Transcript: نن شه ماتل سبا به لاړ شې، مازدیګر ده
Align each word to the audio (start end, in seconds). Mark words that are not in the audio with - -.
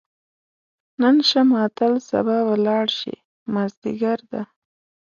نن 1.01 1.15
شه 1.29 1.41
ماتل 1.51 1.93
سبا 2.09 2.37
به 2.47 2.55
لاړ 2.65 2.85
شې، 2.99 3.15
مازدیګر 3.53 4.19
ده 4.31 4.41